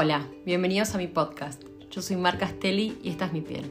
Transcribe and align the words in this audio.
Hola, 0.00 0.28
bienvenidos 0.46 0.94
a 0.94 0.98
mi 0.98 1.08
podcast. 1.08 1.64
Yo 1.90 2.02
soy 2.02 2.14
Mar 2.14 2.38
Castelli 2.38 2.96
y 3.02 3.08
esta 3.08 3.24
es 3.24 3.32
mi 3.32 3.40
piel. 3.40 3.68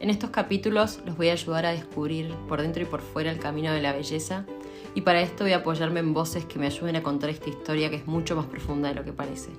En 0.00 0.10
estos 0.10 0.30
capítulos 0.30 0.98
los 1.06 1.16
voy 1.16 1.28
a 1.28 1.34
ayudar 1.34 1.64
a 1.64 1.70
descubrir 1.70 2.34
por 2.48 2.60
dentro 2.60 2.82
y 2.82 2.86
por 2.86 3.00
fuera 3.00 3.30
el 3.30 3.38
camino 3.38 3.72
de 3.72 3.80
la 3.80 3.92
belleza 3.92 4.46
y 4.96 5.02
para 5.02 5.20
esto 5.20 5.44
voy 5.44 5.52
a 5.52 5.58
apoyarme 5.58 6.00
en 6.00 6.12
voces 6.12 6.44
que 6.44 6.58
me 6.58 6.66
ayuden 6.66 6.96
a 6.96 7.04
contar 7.04 7.30
esta 7.30 7.50
historia 7.50 7.88
que 7.88 7.94
es 7.94 8.06
mucho 8.08 8.34
más 8.34 8.46
profunda 8.46 8.88
de 8.88 8.96
lo 8.96 9.04
que 9.04 9.12
parece. 9.12 9.50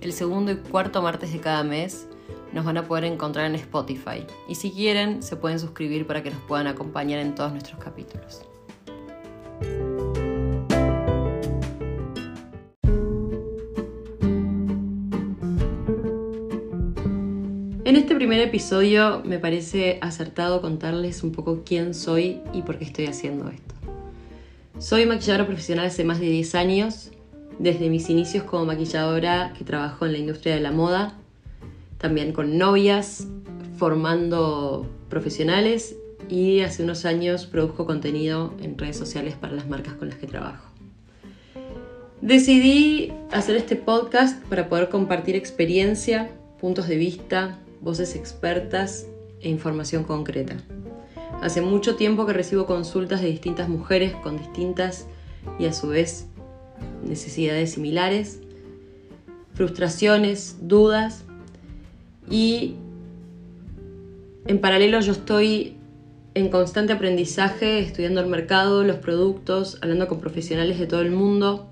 El 0.00 0.12
segundo 0.14 0.50
y 0.50 0.56
cuarto 0.56 1.00
martes 1.00 1.32
de 1.32 1.38
cada 1.38 1.62
mes 1.62 2.08
nos 2.52 2.64
van 2.64 2.78
a 2.78 2.88
poder 2.88 3.04
encontrar 3.04 3.46
en 3.46 3.54
Spotify 3.54 4.26
y 4.48 4.56
si 4.56 4.72
quieren 4.72 5.22
se 5.22 5.36
pueden 5.36 5.60
suscribir 5.60 6.08
para 6.08 6.24
que 6.24 6.32
nos 6.32 6.42
puedan 6.42 6.66
acompañar 6.66 7.20
en 7.20 7.36
todos 7.36 7.52
nuestros 7.52 7.78
capítulos. 7.78 8.42
En 17.90 17.96
este 17.96 18.14
primer 18.14 18.38
episodio 18.38 19.20
me 19.24 19.40
parece 19.40 19.98
acertado 20.00 20.60
contarles 20.60 21.24
un 21.24 21.32
poco 21.32 21.64
quién 21.66 21.92
soy 21.92 22.40
y 22.52 22.62
por 22.62 22.78
qué 22.78 22.84
estoy 22.84 23.06
haciendo 23.06 23.48
esto. 23.48 23.74
Soy 24.78 25.06
maquilladora 25.06 25.44
profesional 25.44 25.86
hace 25.86 26.04
más 26.04 26.20
de 26.20 26.26
10 26.26 26.54
años, 26.54 27.10
desde 27.58 27.90
mis 27.90 28.08
inicios 28.08 28.44
como 28.44 28.64
maquilladora 28.64 29.52
que 29.58 29.64
trabajo 29.64 30.06
en 30.06 30.12
la 30.12 30.18
industria 30.18 30.54
de 30.54 30.60
la 30.60 30.70
moda, 30.70 31.18
también 31.98 32.32
con 32.32 32.58
novias, 32.58 33.26
formando 33.76 34.88
profesionales 35.08 35.96
y 36.28 36.60
hace 36.60 36.84
unos 36.84 37.04
años 37.04 37.46
produjo 37.46 37.86
contenido 37.86 38.54
en 38.62 38.78
redes 38.78 38.98
sociales 38.98 39.34
para 39.34 39.54
las 39.54 39.68
marcas 39.68 39.94
con 39.94 40.10
las 40.10 40.18
que 40.18 40.28
trabajo. 40.28 40.64
Decidí 42.20 43.12
hacer 43.32 43.56
este 43.56 43.74
podcast 43.74 44.40
para 44.44 44.68
poder 44.68 44.90
compartir 44.90 45.34
experiencia, 45.34 46.30
puntos 46.60 46.86
de 46.86 46.94
vista, 46.94 47.58
voces 47.80 48.14
expertas 48.16 49.06
e 49.40 49.48
información 49.48 50.04
concreta. 50.04 50.56
Hace 51.42 51.62
mucho 51.62 51.96
tiempo 51.96 52.26
que 52.26 52.32
recibo 52.32 52.66
consultas 52.66 53.22
de 53.22 53.28
distintas 53.28 53.68
mujeres 53.68 54.14
con 54.22 54.36
distintas 54.36 55.06
y 55.58 55.66
a 55.66 55.72
su 55.72 55.88
vez 55.88 56.26
necesidades 57.02 57.72
similares, 57.72 58.40
frustraciones, 59.54 60.58
dudas 60.60 61.24
y 62.30 62.76
en 64.46 64.60
paralelo 64.60 65.00
yo 65.00 65.12
estoy 65.12 65.76
en 66.34 66.48
constante 66.48 66.92
aprendizaje, 66.92 67.80
estudiando 67.80 68.20
el 68.20 68.26
mercado, 68.26 68.84
los 68.84 68.96
productos, 68.96 69.78
hablando 69.82 70.08
con 70.08 70.20
profesionales 70.20 70.78
de 70.78 70.86
todo 70.86 71.00
el 71.00 71.10
mundo, 71.10 71.68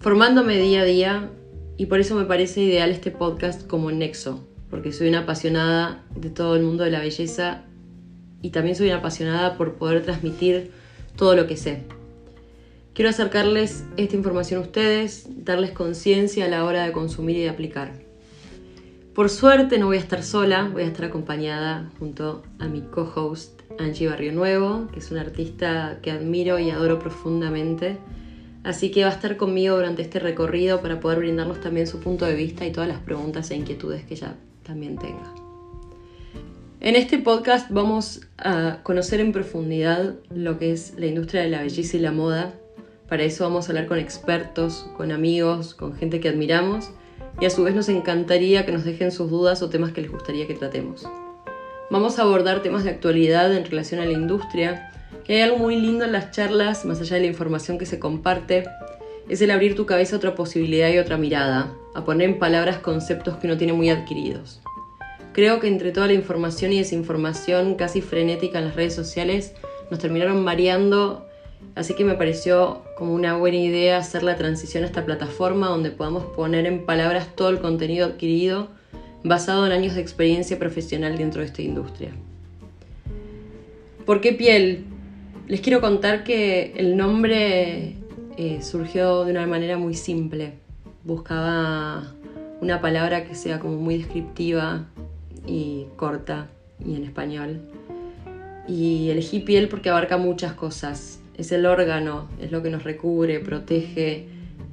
formándome 0.00 0.56
día 0.58 0.80
a 0.80 0.84
día 0.84 1.30
y 1.76 1.86
por 1.86 2.00
eso 2.00 2.14
me 2.14 2.24
parece 2.24 2.62
ideal 2.62 2.90
este 2.90 3.10
podcast 3.10 3.66
como 3.66 3.90
nexo 3.90 4.46
porque 4.72 4.90
soy 4.90 5.08
una 5.08 5.20
apasionada 5.20 6.02
de 6.16 6.30
todo 6.30 6.56
el 6.56 6.62
mundo 6.62 6.82
de 6.82 6.90
la 6.90 7.00
belleza 7.00 7.64
y 8.40 8.50
también 8.50 8.74
soy 8.74 8.86
una 8.86 8.96
apasionada 8.96 9.58
por 9.58 9.74
poder 9.74 10.02
transmitir 10.02 10.70
todo 11.14 11.36
lo 11.36 11.46
que 11.46 11.58
sé. 11.58 11.82
Quiero 12.94 13.10
acercarles 13.10 13.84
esta 13.98 14.16
información 14.16 14.60
a 14.60 14.64
ustedes, 14.64 15.26
darles 15.44 15.72
conciencia 15.72 16.46
a 16.46 16.48
la 16.48 16.64
hora 16.64 16.86
de 16.86 16.92
consumir 16.92 17.36
y 17.36 17.42
de 17.42 17.50
aplicar. 17.50 17.92
Por 19.14 19.28
suerte 19.28 19.78
no 19.78 19.88
voy 19.88 19.98
a 19.98 20.00
estar 20.00 20.22
sola, 20.22 20.70
voy 20.72 20.84
a 20.84 20.86
estar 20.86 21.04
acompañada 21.04 21.90
junto 21.98 22.42
a 22.58 22.66
mi 22.66 22.80
co-host 22.80 23.60
Angie 23.78 24.08
Barrio 24.08 24.32
Nuevo, 24.32 24.88
que 24.90 25.00
es 25.00 25.10
una 25.10 25.20
artista 25.20 25.98
que 26.00 26.10
admiro 26.10 26.58
y 26.58 26.70
adoro 26.70 26.98
profundamente. 26.98 27.98
Así 28.64 28.90
que 28.90 29.04
va 29.04 29.10
a 29.10 29.12
estar 29.12 29.36
conmigo 29.36 29.76
durante 29.76 30.00
este 30.00 30.18
recorrido 30.18 30.80
para 30.80 30.98
poder 30.98 31.18
brindarnos 31.18 31.60
también 31.60 31.86
su 31.86 32.00
punto 32.00 32.24
de 32.24 32.34
vista 32.34 32.64
y 32.64 32.72
todas 32.72 32.88
las 32.88 33.00
preguntas 33.00 33.50
e 33.50 33.56
inquietudes 33.56 34.04
que 34.04 34.14
ella 34.14 34.34
también 34.62 34.96
tenga. 34.96 35.34
En 36.80 36.96
este 36.96 37.18
podcast 37.18 37.70
vamos 37.70 38.22
a 38.38 38.80
conocer 38.82 39.20
en 39.20 39.32
profundidad 39.32 40.14
lo 40.34 40.58
que 40.58 40.72
es 40.72 40.94
la 40.96 41.06
industria 41.06 41.42
de 41.42 41.48
la 41.48 41.62
belleza 41.62 41.96
y 41.96 42.00
la 42.00 42.10
moda. 42.10 42.54
Para 43.08 43.22
eso 43.22 43.44
vamos 43.44 43.66
a 43.66 43.72
hablar 43.72 43.86
con 43.86 43.98
expertos, 43.98 44.90
con 44.96 45.12
amigos, 45.12 45.74
con 45.74 45.94
gente 45.94 46.18
que 46.18 46.28
admiramos 46.28 46.90
y 47.40 47.46
a 47.46 47.50
su 47.50 47.62
vez 47.62 47.74
nos 47.74 47.88
encantaría 47.88 48.66
que 48.66 48.72
nos 48.72 48.84
dejen 48.84 49.12
sus 49.12 49.30
dudas 49.30 49.62
o 49.62 49.70
temas 49.70 49.92
que 49.92 50.02
les 50.02 50.10
gustaría 50.10 50.46
que 50.46 50.54
tratemos. 50.54 51.06
Vamos 51.90 52.18
a 52.18 52.22
abordar 52.22 52.62
temas 52.62 52.84
de 52.84 52.90
actualidad 52.90 53.54
en 53.54 53.64
relación 53.64 54.00
a 54.00 54.04
la 54.04 54.12
industria, 54.12 54.90
que 55.24 55.34
hay 55.34 55.42
algo 55.42 55.58
muy 55.58 55.76
lindo 55.76 56.04
en 56.04 56.12
las 56.12 56.30
charlas, 56.30 56.84
más 56.84 57.00
allá 57.00 57.16
de 57.16 57.22
la 57.22 57.28
información 57.28 57.78
que 57.78 57.86
se 57.86 57.98
comparte, 57.98 58.64
es 59.32 59.40
el 59.40 59.50
abrir 59.50 59.74
tu 59.74 59.86
cabeza 59.86 60.14
a 60.14 60.18
otra 60.18 60.34
posibilidad 60.34 60.92
y 60.92 60.98
otra 60.98 61.16
mirada, 61.16 61.72
a 61.94 62.04
poner 62.04 62.28
en 62.28 62.38
palabras 62.38 62.80
conceptos 62.80 63.38
que 63.38 63.46
uno 63.46 63.56
tiene 63.56 63.72
muy 63.72 63.88
adquiridos. 63.88 64.60
Creo 65.32 65.58
que 65.58 65.68
entre 65.68 65.90
toda 65.90 66.06
la 66.06 66.12
información 66.12 66.70
y 66.70 66.78
desinformación 66.78 67.76
casi 67.76 68.02
frenética 68.02 68.58
en 68.58 68.66
las 68.66 68.76
redes 68.76 68.94
sociales 68.94 69.54
nos 69.90 70.00
terminaron 70.00 70.44
mareando, 70.44 71.26
así 71.74 71.94
que 71.94 72.04
me 72.04 72.12
pareció 72.12 72.82
como 72.98 73.14
una 73.14 73.34
buena 73.34 73.56
idea 73.56 73.96
hacer 73.96 74.22
la 74.22 74.36
transición 74.36 74.84
a 74.84 74.88
esta 74.88 75.06
plataforma 75.06 75.68
donde 75.68 75.90
podamos 75.90 76.24
poner 76.36 76.66
en 76.66 76.84
palabras 76.84 77.34
todo 77.34 77.48
el 77.48 77.60
contenido 77.60 78.04
adquirido 78.04 78.68
basado 79.24 79.64
en 79.64 79.72
años 79.72 79.94
de 79.94 80.02
experiencia 80.02 80.58
profesional 80.58 81.16
dentro 81.16 81.40
de 81.40 81.46
esta 81.46 81.62
industria. 81.62 82.10
¿Por 84.04 84.20
qué 84.20 84.34
piel? 84.34 84.84
Les 85.48 85.62
quiero 85.62 85.80
contar 85.80 86.22
que 86.22 86.74
el 86.76 86.98
nombre 86.98 87.96
eh, 88.36 88.62
surgió 88.62 89.24
de 89.24 89.32
una 89.32 89.46
manera 89.46 89.76
muy 89.76 89.94
simple. 89.94 90.54
Buscaba 91.04 92.14
una 92.60 92.80
palabra 92.80 93.24
que 93.24 93.34
sea 93.34 93.58
como 93.58 93.76
muy 93.76 93.98
descriptiva 93.98 94.86
y 95.46 95.86
corta 95.96 96.48
y 96.84 96.94
en 96.94 97.04
español. 97.04 97.60
Y 98.68 99.10
elegí 99.10 99.40
piel 99.40 99.68
porque 99.68 99.90
abarca 99.90 100.16
muchas 100.16 100.52
cosas. 100.52 101.20
Es 101.36 101.52
el 101.52 101.66
órgano, 101.66 102.28
es 102.40 102.52
lo 102.52 102.62
que 102.62 102.70
nos 102.70 102.84
recubre, 102.84 103.40
protege, 103.40 104.28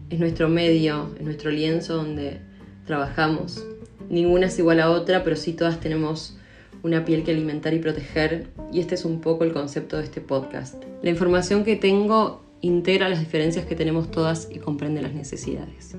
es 0.09 0.19
nuestro 0.19 0.49
medio, 0.49 1.13
es 1.17 1.23
nuestro 1.23 1.51
lienzo 1.51 1.95
donde 1.95 2.41
trabajamos. 2.85 3.65
Ninguna 4.09 4.47
es 4.47 4.59
igual 4.59 4.79
a 4.79 4.89
otra, 4.89 5.23
pero 5.23 5.35
sí 5.35 5.53
todas 5.53 5.79
tenemos 5.79 6.37
una 6.83 7.05
piel 7.05 7.23
que 7.23 7.31
alimentar 7.31 7.73
y 7.73 7.79
proteger. 7.79 8.47
Y 8.71 8.79
este 8.79 8.95
es 8.95 9.05
un 9.05 9.21
poco 9.21 9.43
el 9.43 9.53
concepto 9.53 9.97
de 9.97 10.03
este 10.03 10.21
podcast. 10.21 10.83
La 11.01 11.09
información 11.09 11.63
que 11.63 11.75
tengo 11.75 12.41
integra 12.61 13.09
las 13.09 13.19
diferencias 13.19 13.65
que 13.65 13.75
tenemos 13.75 14.11
todas 14.11 14.49
y 14.51 14.59
comprende 14.59 15.01
las 15.01 15.13
necesidades. 15.13 15.95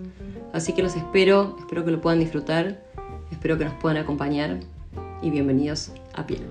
Así 0.53 0.73
que 0.75 0.83
los 0.83 0.97
espero, 0.97 1.57
espero 1.59 1.85
que 1.85 1.91
lo 1.91 2.01
puedan 2.01 2.21
disfrutar, 2.21 2.85
espero 3.31 3.59
que 3.59 3.65
nos 3.65 3.75
puedan 3.75 3.99
acompañar 3.99 4.61
y 5.23 5.31
bienvenidos 5.31 5.93
a 6.15 6.27
Piel. 6.27 6.43